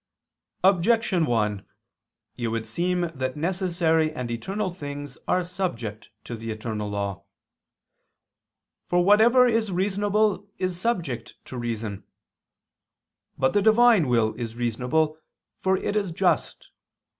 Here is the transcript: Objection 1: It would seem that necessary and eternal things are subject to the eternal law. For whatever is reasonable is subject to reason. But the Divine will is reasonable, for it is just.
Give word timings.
Objection 0.63 1.27
1: 1.27 1.63
It 2.35 2.47
would 2.47 2.65
seem 2.65 3.01
that 3.13 3.37
necessary 3.37 4.11
and 4.11 4.31
eternal 4.31 4.71
things 4.73 5.15
are 5.27 5.43
subject 5.43 6.09
to 6.23 6.35
the 6.35 6.49
eternal 6.49 6.89
law. 6.89 7.23
For 8.89 9.05
whatever 9.05 9.45
is 9.45 9.71
reasonable 9.71 10.49
is 10.57 10.81
subject 10.81 11.35
to 11.45 11.55
reason. 11.55 12.03
But 13.37 13.53
the 13.53 13.61
Divine 13.61 14.07
will 14.07 14.33
is 14.39 14.55
reasonable, 14.55 15.19
for 15.59 15.77
it 15.77 15.95
is 15.95 16.11
just. 16.11 16.71